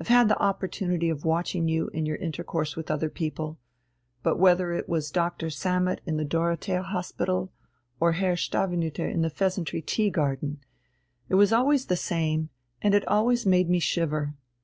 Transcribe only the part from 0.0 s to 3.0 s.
I've had the opportunity of watching you in your intercourse with